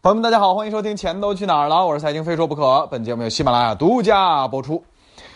[0.00, 2.86] 朋友们，大家好，欢迎收听《钱都去哪儿了》，我是财经非说不可。
[2.86, 4.80] 本节目由喜马拉雅独家播出。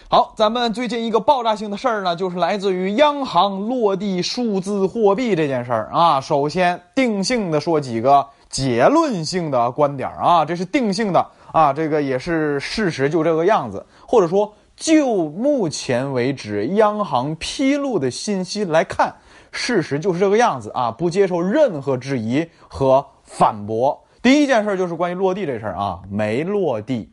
[0.08, 6.20] 好，咱们最近一个爆炸性的事儿呢，就是来自于央行落地数字货币这件事儿啊。
[6.20, 13.84] 首先，定性的说几个结论性的观点儿啊，这是定性的啊，这个也是事实，就这个样子。
[14.06, 19.12] 或者说，就目前为止央行披露的信息来看，
[19.50, 24.00] 事实就是这个样子啊，不接受任何质疑和反驳。
[24.23, 27.12] 第一件事就是关于落地这事儿啊，没落地。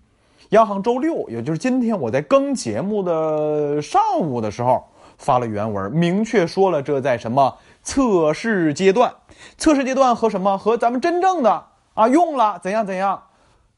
[0.49, 9.11] 央行周六，也就是今天，我在更节目的上午的时候发了原文，明确说了这在什么测试阶段。
[9.57, 13.23] 测试阶段和什么和咱们真正的啊用了怎样怎样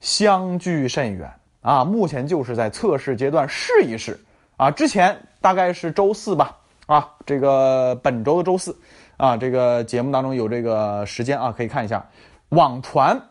[0.01, 1.85] 相距甚远啊。
[1.85, 4.19] 目前就是在测试阶段试一试
[4.57, 4.69] 啊。
[4.69, 8.77] 之前大概是周四吧啊，这个本周的周四
[9.15, 12.05] 啊，这个节目当中有这个时间啊，可以看一下。
[12.49, 13.21] 网传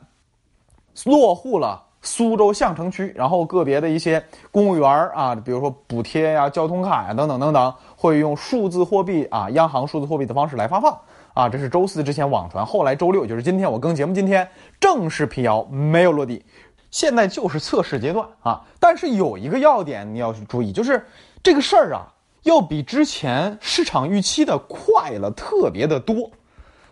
[1.05, 10.99] 落户了苏州相城区，然后个别的一些公务员啊，比如说补贴呀、交通卡呀等等等等，会用数字货币啊，央行数字货币的方式来发放
[11.35, 11.49] 啊。
[11.49, 14.49] 这是周四之前网传，后来周六就是今天我更节目，今天
[14.81, 16.43] 正式辟谣，没有落地，
[16.91, 18.65] 现在就是测试阶段啊。
[18.79, 21.07] 但是有一个要点你要去注意，就是
[21.43, 22.09] 这个事儿啊，
[22.45, 26.31] 要比之前市场预期的快了特别的多。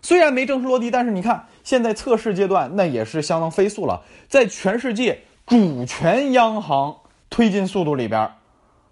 [0.01, 4.01] 虽然没正式落地，但是你看现在测试阶段，那也是相当飞速了。
[4.27, 6.95] 在全世界主权央行
[7.29, 8.29] 推进速度里边，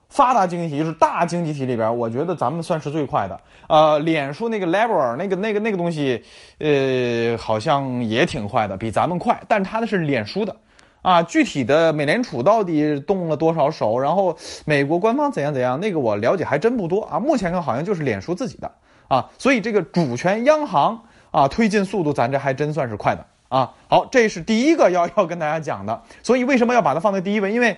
[0.09, 3.39] 发达经济体就是大经济体里边，我觉得咱们算是最快的。
[3.67, 6.23] 呃，脸书那个 Level 那个那个那个东西，
[6.59, 9.41] 呃，好像也挺快的，比咱们快。
[9.47, 10.55] 但它的是脸书的，
[11.01, 17.19] 啊，具体的美联储到底动了多少手，然后美国官方怎样怎样，那个我了解还真不多啊。
[17.19, 18.71] 目前看好像就是脸书自己的。
[19.07, 23.73] 啊，所以这个主权央行啊，推进速度咱这还真算是快的啊。
[23.89, 26.01] 好，这是第一个要 要跟大家讲的。
[26.23, 27.51] 所以为什么要把它放在第一位？
[27.51, 27.77] 因为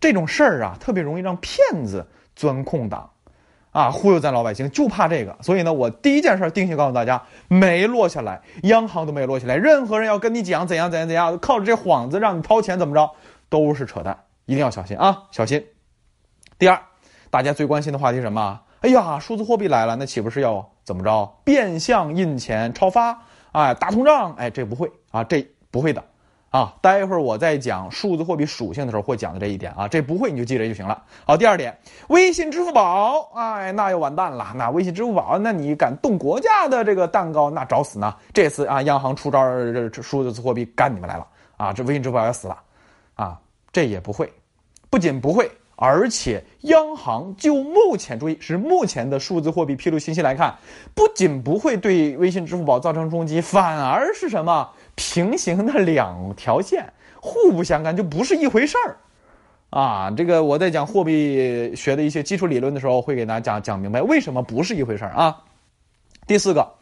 [0.00, 3.10] 这种事儿啊，特别容易让骗子钻空档，
[3.72, 5.36] 啊，忽悠咱老百姓，就怕这个。
[5.42, 13.10] 所以呢，我第一件事定性告诉大家，没落下来，央行都没落下来，任何人要跟你讲怎样怎样怎样，靠着这幌子让你掏钱怎么着，
[13.48, 14.16] 都是扯淡，
[14.46, 15.66] 一定要小心啊，小心。
[16.58, 16.80] 第二，
[17.30, 18.60] 大家最关心的话题什么？
[18.80, 21.28] 哎呀，数字货币来了，那岂不是要怎么着？
[21.42, 23.18] 变相印钱、超发，
[23.50, 26.00] 哎，大通胀，哎，这不会啊，这不会的，
[26.50, 31.02] 啊，待会儿我在讲数字货币属性的时候会讲的这一点啊，这不会你就记着就行了。
[31.26, 31.76] 好，第二点，
[32.08, 38.14] 微信、支付宝，哎，那又完蛋了，那微信、支付宝，那你敢动国家的这个蛋糕，那找死呢？
[38.32, 39.42] 这次啊，央行出招，
[39.90, 42.56] 这数字货币干你们来了啊，这微信、支付宝要死了，
[43.16, 43.40] 啊，
[43.72, 44.32] 这也不会，
[44.88, 45.50] 不仅不会。
[45.80, 50.52] 而且，央行就目前注意是目前的数字货币披露信息来看，
[50.92, 58.96] 不仅不会对微信、支付宝造成冲击，反而是什么平行的两条线，互不相干，就不是一回事儿
[59.70, 60.10] 啊！
[60.16, 65.44] 这个我在讲货币学的一些基础理论的时候，会给大家讲讲明白为什么不是一回事儿啊。
[66.26, 66.74] 第四个，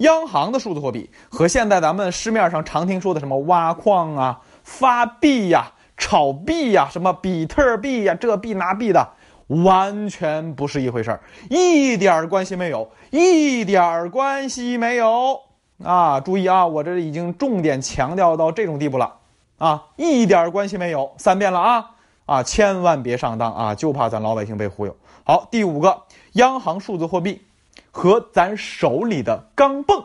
[0.00, 5.72] 央行的数字货币和现在咱们市面上常听说的什么挖矿啊、发币呀。
[5.96, 9.10] 炒币呀，什么比特币呀，这币那币的，
[9.46, 11.20] 完全不是一回事儿，
[11.50, 15.40] 一点关系没有，一点关系没有
[15.84, 16.20] 啊！
[16.20, 19.18] 注意啊，我这已经重点强调到这种地步了
[19.58, 21.90] 啊，一点关系没有，三遍了啊
[22.26, 24.96] 啊，千万别上当啊，就怕咱老百姓被忽悠。
[25.24, 26.02] 好，第五个，
[26.32, 27.42] 央行数字货币
[27.90, 30.04] 和咱手里的钢镚、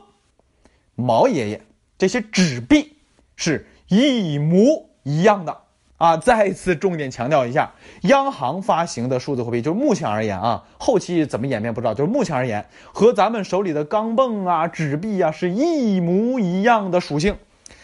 [0.96, 1.62] 毛爷爷
[1.98, 2.98] 这些纸币
[3.36, 5.62] 是一模一样的。
[5.98, 7.72] 啊，再一次重点强调一下，
[8.04, 11.94] 央行发行的数字货币，就是目前而言啊，后期怎么演变不知道。
[11.94, 12.64] 就是目前而言，
[12.94, 17.36] 和咱们手里的钢镚啊、纸币啊是一模一样的属性。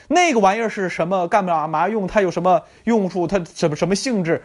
[0.08, 1.28] 那个玩意儿是什么？
[1.28, 2.06] 干嘛嘛用？
[2.06, 3.26] 它有什么用处？
[3.26, 4.44] 它什么什么性质？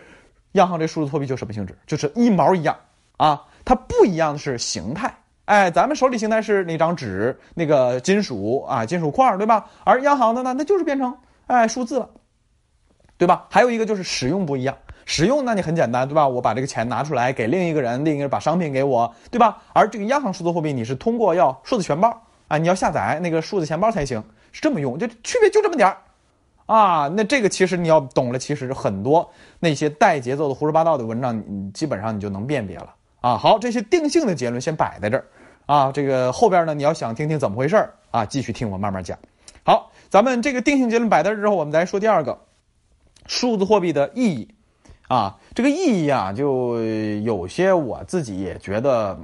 [0.53, 1.77] 央行这数字货币就什么性质？
[1.87, 2.75] 就是一毛一样
[3.19, 3.45] 啊。
[3.67, 5.15] 它不一样的是形态。
[5.45, 9.67] 哎，咱们手里形态是那张纸、那个金属啊、金属块，对吧？
[9.85, 11.15] 而央行的呢，那就是变成
[11.47, 12.09] 哎数字了。
[13.19, 13.45] 对吧？
[13.51, 14.75] 还有一个就是使用不一样，
[15.05, 16.27] 使用那你很简单，对吧？
[16.27, 19.61] 我把这个钱拿出来给另一个人，另一个人把商品给我，对吧？
[19.73, 24.23] 而这个央行数字货币，你是通过要数字钱包啊，你要下载那个数字钱包才行，
[24.53, 25.97] 是这么用，就区别就这么点儿
[26.67, 27.09] 啊。
[27.09, 29.29] 那这个其实你要懂了，其实很多
[29.59, 33.37] 那些带节奏的胡说八道的文章，你基本上你就能辨别了啊。
[33.37, 35.27] 好，这些定性的结论先摆在这儿
[35.67, 39.19] 啊，这个后边呢，你要想听听怎么回事儿啊，继续听我慢慢讲。
[39.65, 42.39] 好，咱们这个定性结论摆在这之后，我们再说第二个。
[43.29, 44.49] 数字货币的意义，
[45.07, 46.83] 啊，这个意义啊，就
[47.23, 49.17] 有些我自己也觉得，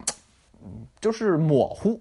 [1.01, 1.99] 就是模糊，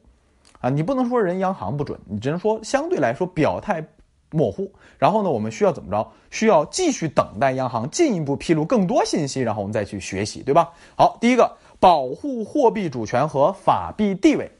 [0.60, 3.84] 啊，你不能说人央行不准，你只能说相对来说表态
[4.30, 4.72] 模糊。
[5.00, 6.12] 然后呢，我们需要怎么着？
[6.30, 10.72] 需要继续等待央行进一步披露更多信息，然后我们再去学习，对吧？
[10.96, 14.52] 好，第一个，保护货币主权和法币地位。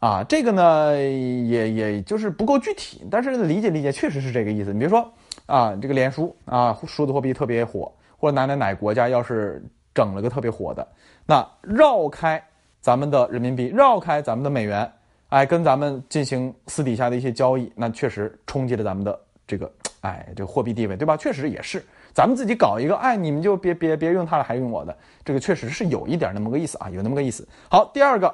[0.00, 4.72] 啊，这个呢，也也就是不够具体，但是理解理解，确实是这个意思。
[4.72, 5.12] 你比如说
[5.48, 9.64] 啊，这个脸书啊，数字货币特别火，或者哪哪哪国家要是
[9.94, 10.86] 整了个特别火的，
[11.24, 12.42] 那绕开
[12.80, 14.92] 咱们的人民币，绕开咱们的美元，
[15.30, 19.72] 哎，跟咱们进行私底下的一些交易，那确实冲击了咱们的这个
[20.02, 21.16] 哎这个货币地位，对吧？
[21.16, 27.48] 确实也是，咱们自己搞一个，哎，你们就别别别用它了，还用我的，这个确实是有一点那么个意思啊，有那么个意思。
[27.70, 28.32] 好，第二个。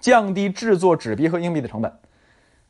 [0.00, 1.92] 降低制作纸币和硬币的成本，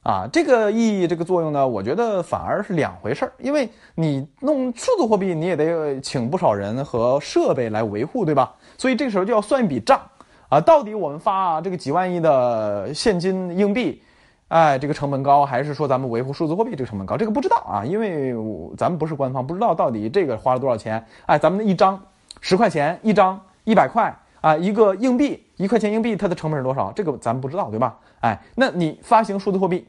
[0.02, 3.32] 啊，这个意义、这个作用呢，我觉得反而是两回事儿。
[3.38, 8.54] 因为你弄数字货币，你也得请不少人和设备来维护，对吧？
[8.78, 10.00] 所以这个时候就要算一笔账
[10.48, 14.02] 啊，到底我们发这个几万亿的现金硬币，
[14.48, 17.18] 哎，这个成本高，还是说咱们维护数字货币这个成本高？
[17.18, 18.34] 这个不知道啊，因为
[18.78, 21.04] 咱们不是官方，不知道到底这个花了多少钱。
[21.26, 22.00] 哎，咱们的一张
[22.40, 24.10] 十块钱一张，一百块。
[24.40, 26.90] 啊，一个硬币，一块钱硬币，它的成本是多少？
[26.92, 27.98] 这个咱不知道，对吧？
[28.20, 29.86] 哎，那你发行数字货币，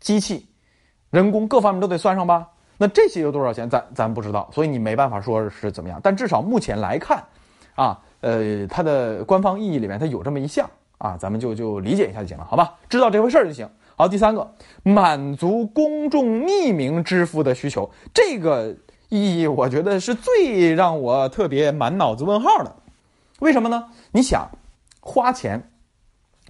[0.00, 0.46] 机器、
[1.10, 2.48] 人工各方面都得算上吧？
[2.76, 3.68] 那这些有多少钱？
[3.68, 5.98] 咱咱不知道，所以你没办法说是怎么样。
[6.02, 7.24] 但至少目前来看，
[7.74, 10.68] 啊，呃，它的官方意义里面它有这么一项
[10.98, 12.74] 啊，咱们就就理解一下就行了，好吧？
[12.88, 13.68] 知道这回事儿就行。
[13.96, 14.48] 好，第三个，
[14.84, 18.76] 满足公众匿名支付的需求，这个
[19.08, 22.76] 意义我觉得是最让我特别满脑子问号的。
[23.40, 23.84] 为什么呢？
[24.10, 24.50] 你想，
[25.00, 25.70] 花钱，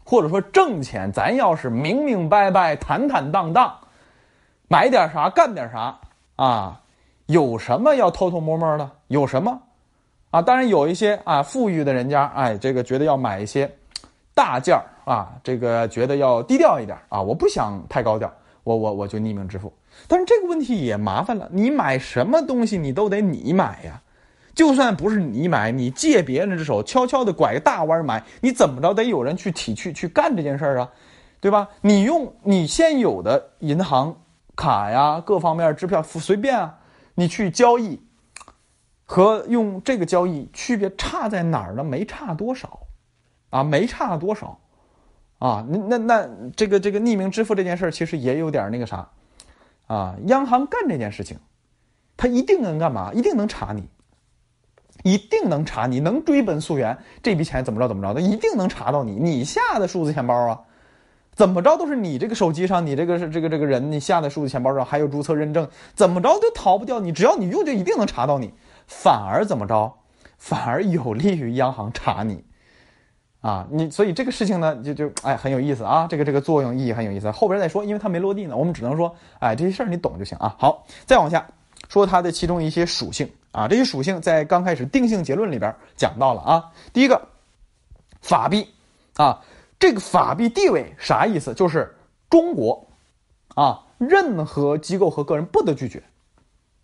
[0.05, 3.77] 或者说挣钱，咱要是明明白白、坦坦荡荡，
[4.69, 5.99] 买点啥干点啥
[6.37, 6.81] 啊，
[7.27, 8.91] 有什么要偷偷摸摸的？
[9.09, 9.61] 有什么？
[10.31, 13.71] 啊，当然有一些啊，富裕的人家，哎，这个觉得要买一些
[14.35, 18.33] 大件啊，这个觉得要低调一点啊，我不想太高调，
[18.65, 19.73] 我我我就匿名支付。
[20.07, 24.01] 但是这个问题也麻烦了，你买什么东西，你都得你买呀。
[24.59, 30.91] 就算不是你买，你借别人之手，悄悄的拐个大弯买，你怎么着得有人去提去去干这件事儿啊，
[31.39, 31.69] 对吧？
[31.81, 34.17] 你用你现有的银行
[34.57, 36.77] 卡呀，各方面支票随便啊，
[37.15, 38.03] 你去交易，
[39.05, 41.85] 和用这个交易区别差在哪儿呢？
[41.85, 42.81] 没差多少，
[43.51, 44.59] 啊，没差多少，
[45.39, 49.09] 啊，那那那这个这个匿名支付这件事儿其实也有点那个啥，
[49.87, 51.39] 啊，央行干这件事情，
[52.17, 53.13] 他一定能干嘛？
[53.15, 53.89] 一定能查你。
[55.09, 60.61] 一定能查，你能追本溯源，这笔钱怎么着怎么着的，一定能查到你，你下的数字钱包啊，
[61.33, 68.53] 怎么着都是你这个手机上，你这个是这个这个人你下的数字钱包上还有注册认证，怎么着都逃不掉你，只要你用就一定能查到你，
[68.87, 69.95] 反而怎么着，
[70.37, 72.45] 反而有利于央行查你，
[73.41, 80.55] 啊，你所以这个事情呢就就哎很有意思啊，这个这个作用意义很有意思，后边再说，因为它没落地呢，我们只能说哎这些事儿你懂就行啊。
[80.59, 81.47] 好，再往下。
[81.89, 83.29] 说它的其中一些属性。
[83.51, 86.71] 啊，这些属性在刚开始定性结论里边讲到了啊。
[86.93, 87.21] 第一个，
[88.21, 88.69] 法币
[89.17, 89.43] 啊，
[89.81, 91.55] 这个法币地位啥意思？
[91.55, 91.97] 就是
[92.29, 92.87] 中国
[93.55, 96.03] 啊，任何机构和个人不得拒绝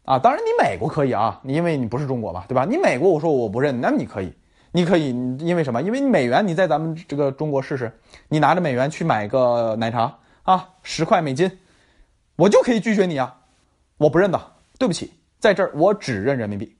[0.05, 0.19] 啊。
[0.19, 2.65] 当然，你美国可以啊，你因为你不是中国嘛，对吧？
[2.65, 4.33] 你美国，我说我不认，那你可以，
[4.73, 5.83] 你可以，因为什么？
[5.83, 7.93] 因为你美元你在咱们这个中国试试，
[8.29, 11.59] 你拿着美元去买个奶茶啊，十块美金，
[12.37, 13.37] 我就可以拒绝你啊，
[13.99, 14.41] 我不认的，
[14.79, 15.13] 对不起。
[15.41, 16.75] 在这儿，我只认人民币，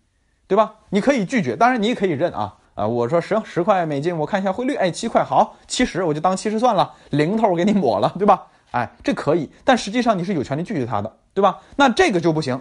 [0.47, 0.75] 对吧？
[0.89, 2.87] 你可以拒绝，当然你也可以认啊啊！
[2.87, 8.47] 我说十十块美金，我看一下汇率，哎，七块好，七十我就当七十算了，零头我给你抹了，对吧？
[8.71, 11.61] 哎，这可以，但实际上你是有权利拒绝他的，对吧？
[11.77, 12.59] 那这个就不行，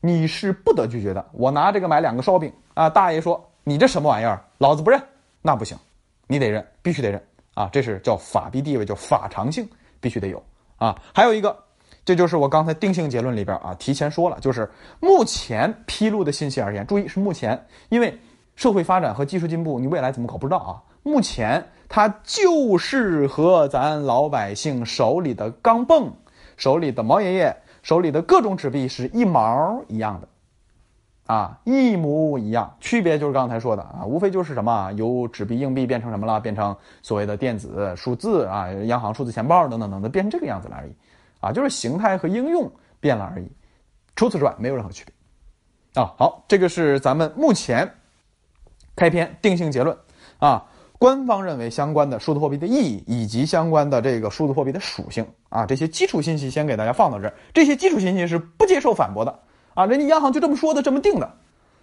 [0.00, 1.26] 你是不得拒绝的。
[1.32, 5.02] 我拿这个买两个烧饼啊，大爷说你这什么玩意儿，老子不认，
[5.42, 5.76] 那不行，
[6.28, 7.20] 你得认，必须得认
[7.54, 7.68] 啊！
[7.72, 9.68] 这是叫法币地位，叫法偿性，
[10.00, 10.40] 必须得有
[10.76, 10.96] 啊。
[11.12, 11.63] 还有一个。
[12.04, 14.70] 这就是我刚才定性结论里边啊，提前说了，就是
[15.00, 18.18] 目前披露的信息而言，注意是目前，因为
[18.56, 20.82] 社会发展和技术进步，你未来怎么搞不知道啊。
[21.02, 26.10] 目前它就是和咱老百姓手里的钢镚、
[26.56, 30.28] 手里的毛爷爷、手里的各种纸币是一毛一样的，
[31.26, 32.74] 啊，一模一样。
[32.80, 40.92] 区别就是刚才说的啊，无非就是什么由纸币硬币变成什么了，变成所谓的电子数字啊，央行数字钱包等等等等，变成这个样子了而已。
[41.44, 42.70] 啊，就是形态和应用
[43.00, 43.46] 变了而已，
[44.16, 46.02] 除此之外没有任何区别。
[46.02, 47.88] 啊，好，这个是咱们目前
[48.96, 49.96] 开篇定性结论。
[50.38, 50.64] 啊，
[50.98, 57.34] 官方认为相关的数字货币的意义以及相关的这个数字货币的属性啊，这些基础信息先给大家放到这儿。
[57.52, 59.40] 这些基础信息是不接受反驳的。
[59.74, 61.34] 啊，人家央行就这么说的，这么定的。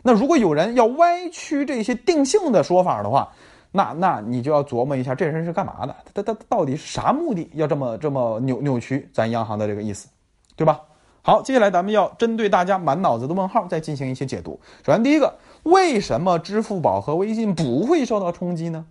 [0.02, 3.32] 那如果有人要歪曲这些定性的说法的话，
[3.72, 5.96] 那那你就要琢磨一下，这人是干嘛的？
[6.14, 7.50] 他他他到底是啥目的？
[7.54, 10.10] 要这么这么扭扭曲咱央行的这个意思，
[10.56, 10.82] 对吧？
[11.24, 14.60] 好，接下来咱们要针对大家满脑子的问号再进行一些解读。
[14.86, 18.86] 首先，第一个，为什么支付宝和微信不会受到冲击呢？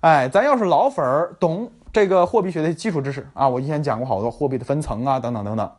[0.00, 5.70] 哎，咱要是老粉儿，懂这个货币学的基础知识啊，我以前讲过好多货币的分层啊，等等等等。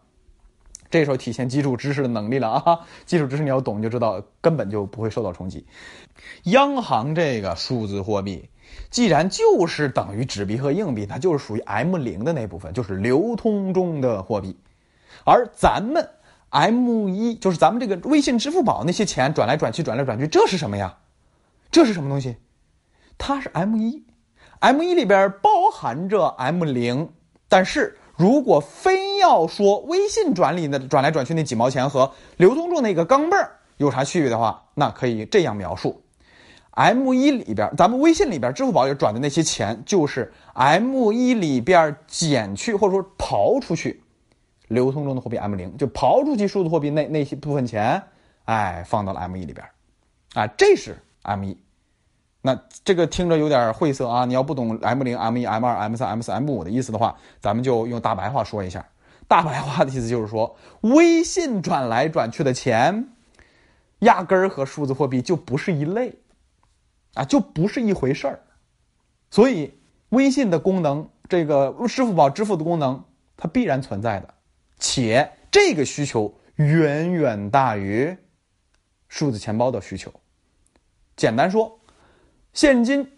[0.90, 2.80] 这时候体现基础知识的能力了啊！
[3.06, 5.66] 基础知识你要懂，就知道根本就不会受到冲击。
[6.44, 8.50] 央行这个数字货币，
[8.90, 14.58] 既然就是等于纸币和硬币，它就是属于 M 零的那部分，就是流通中的货币。
[15.26, 16.10] 而咱们
[16.50, 20.98] M 一就是咱们这个微信、支付宝那些钱转来转去、转来转去，这是什么呀？
[21.70, 22.38] 这是什么东西？
[23.18, 24.06] 它是 M 一
[24.60, 27.10] ，M 一里边包含着 M 零。
[27.50, 36.02] 但是如果非要说微信转里的转来转去那几毛钱和流通中那个钢镚儿有啥区别的话，那可以这样描述
[36.72, 44.02] ：M 一里边，咱们微信里边、支付宝里转的那些钱，就是 M 一里边减去或者说刨出去。
[44.68, 48.04] 流通中的货币 M 零就刨出去数字货币那那些部分钱，
[48.44, 49.66] 哎，放到了 M 一里边，
[50.34, 51.58] 啊，这是 M 一。
[52.42, 54.26] 那这个听着有点晦涩啊！
[54.26, 58.86] 你要不懂 M 零、M 一、M 二、M 三、M 四、M 五的意思的话，咱们就用大白话说一下。
[59.28, 63.10] 大白话的意思就是说，微信转来转去的钱，
[64.00, 66.14] 压根儿和数字货币就不是一类，
[67.14, 68.40] 啊，就不是一回事儿。
[69.30, 69.74] 所以，
[70.10, 73.04] 微信的功能，这个支付宝支付的功能，
[73.36, 74.34] 它必然存在的。
[74.80, 78.16] 且这个需求远远大于
[79.10, 80.14] 数字钱包的需求。
[81.18, 81.80] 简单说，
[82.54, 83.12] 现金、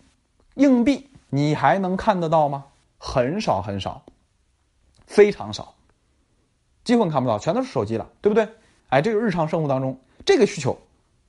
[0.56, 2.66] 硬币你还能看得到吗？
[2.98, 4.04] 很少很少，
[5.06, 5.76] 非常少，
[6.84, 8.48] 基本看不到，全都是手机了，对不对？
[8.90, 10.78] 哎，这个日常生活当中这个需求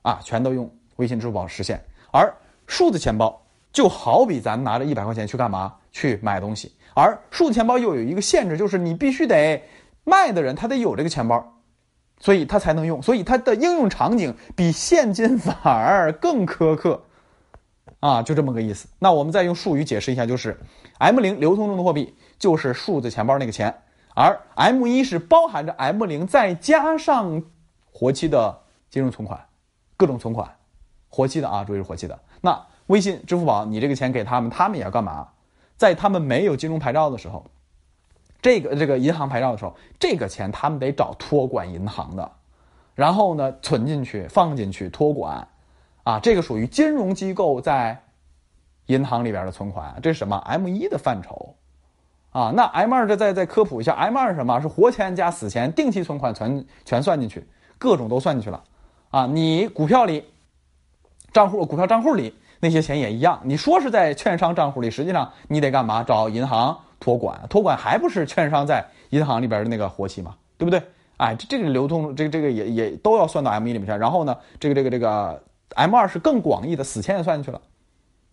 [0.01, 1.83] 啊，全都用微信、支付宝实现。
[2.11, 2.33] 而
[2.67, 3.41] 数字钱包
[3.71, 5.75] 就好比咱拿着一百块钱去干嘛？
[5.91, 6.71] 去买东西。
[6.93, 9.61] 而数字钱包又有一个限制，就是你必须得。
[10.03, 11.61] 卖的人他得有这个钱包，
[12.19, 17.03] 所以他才能用，所以它的应用场景比现金反而更苛刻，
[17.99, 18.87] 啊，就这么个意思。
[18.97, 20.59] 那我们再用术语解释一下，就是
[20.97, 23.71] M 零流通中的货币就是数字钱包那个钱，
[24.15, 27.43] 而 M 一是包含着 M 零再加上
[27.91, 29.47] 活期的金融存款，
[29.97, 30.57] 各种存款，
[31.09, 32.19] 活期的啊，注意是活期的。
[32.41, 35.29] 那微信、支付宝，你这个钱给他们，他们也要干嘛？
[35.77, 37.45] 在他们没有金融牌照的时候。
[38.41, 42.31] 这个这个银行牌照的时候，这个钱他们得找托管银行的，
[42.95, 45.47] 然后呢存进去放进去托管，
[46.03, 48.03] 啊，这个属于金融机构在
[48.87, 51.55] 银行里边的存款，这是什么 M 一的范畴，
[52.31, 54.59] 啊，那 M 二这再再科普一下，M 二是什么？
[54.59, 57.47] 是活钱加死钱，定期存款全全算进去，
[57.77, 58.63] 各种都算进去了，
[59.09, 60.25] 啊，你股票里
[61.31, 66.03] 账户股票账户里那些钱也一样，你说是在券商账户里，实际上你得干嘛？
[66.03, 66.77] 找银行。
[67.01, 70.79] 托管，托管还不是券商在银行里边的那个活期嘛，对不对？
[71.17, 73.91] 哎，这这个流通，这个这个也也都要算到 M 一里面去。
[73.93, 75.41] 然后呢，这个这个这个
[75.73, 77.59] M 二是更广义的，死钱也算进去了，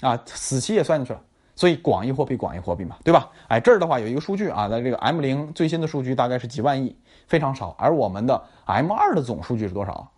[0.02, 1.20] 啊，死期也算进去了。
[1.58, 3.28] 所以广义货币，广义货币嘛，对吧？
[3.48, 6.96] 哎，这儿的话有一个数据啊，在这个 M 零最新的数据大概是几万亿，
[7.26, 7.74] 非常少。
[7.76, 10.08] 而我们的 M 二的总数据是多少？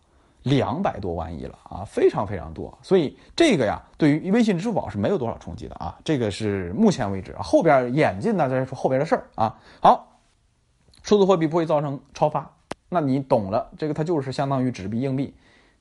[0.42, 5.98] 两百多万亿了啊，非常非常多，所以这个呀，对于微信、支付宝是没有多少冲击的啊。
[6.04, 9.58] 这个是目前为止，后边演进呢再说后边的事儿啊。
[9.80, 10.18] 好，
[11.02, 12.50] 数字货币不会造成超发，
[12.90, 15.34] 那你懂了，这个它就是相当于纸币、硬币，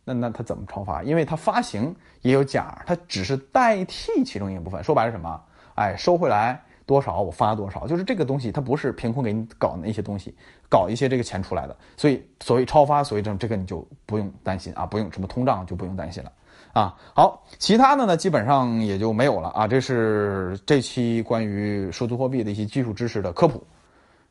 [0.06, 1.04] 那那它怎么超发？
[1.04, 4.82] 因为它发行也有假，它只是代替其中一部分。
[4.82, 5.42] 说白了什么？
[5.80, 6.62] 哎，收回来。
[6.86, 10.36] 多少我发多少，就是这个东西，它不是凭空给你搞那些东西，
[10.68, 11.78] 搞一些这个钱出来的。
[11.96, 16.32] 所以所谓超发，所以这这个你就不用担心啊，不用什么通胀就不用担心了
[16.74, 16.98] 啊。
[17.14, 19.68] 好，其他的呢基本上也就没有了啊。
[19.68, 23.64] 这是这期关于数字货币的一些基础知识的科普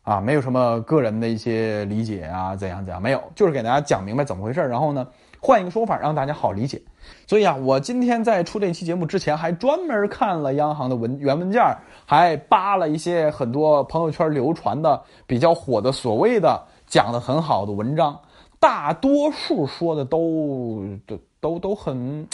[0.03, 5.07] 啊，没有什么个人的一些理解啊，怎样怎样没有，就是给大家讲明白怎么回事然后呢。
[5.41, 6.81] 换一个说法，让大家好理解。
[7.27, 11.63] 所以啊，我今天在出这期节目之前，还专门看了央行的文原文件，
[12.05, 18.19] 还扒了一些很多朋友圈流传的比较火的所谓的讲的很好的文章，
[18.59, 22.27] 大多数说的都都都都很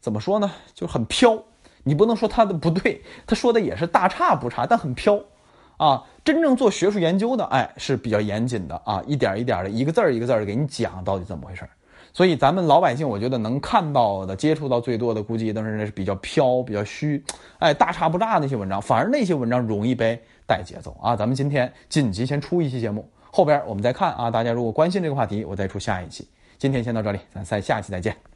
[0.00, 0.50] 怎么说呢？
[0.74, 1.36] 就很飘。
[1.82, 5.18] 你不能说他的不对，他说的也是大差不差，但很飘
[5.78, 6.04] 啊。
[6.22, 11.70] 真正做学术研究的，哎，是比较严谨的啊，一点一点的，一个字儿一个字儿给你讲到底怎么回事儿。
[12.12, 17.22] 所以咱们老百姓，我觉得能看到的、接触到最多的，估计都是那是比较飘、比较虚，
[17.58, 21.14] 哎，大差不差那些文章，反而那些文章容易被带节奏啊。
[21.14, 24.30] 咱们今天紧急先出一期节目，后边我们再看啊。
[24.30, 26.26] 大家如果关心这个话题，我再出下一期。
[26.58, 28.29] 今天先到这里，咱再下期再见。